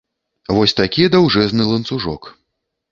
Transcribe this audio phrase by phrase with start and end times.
[0.57, 2.21] Вось такі даўжэзны ланцужок.